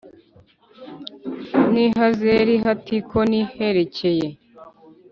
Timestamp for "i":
1.83-1.85